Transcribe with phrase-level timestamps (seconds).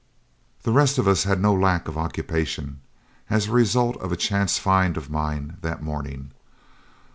[0.63, 2.79] The rest of us had no lack of occupation,
[3.29, 6.31] as a result of a chance find of mine that morning.